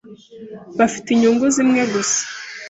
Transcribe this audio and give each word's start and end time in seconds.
ba 0.77 0.85
fi 0.91 0.99
te 1.05 1.09
inyungu 1.13 1.45
zimwe 1.55 1.81
gusa 1.93 2.21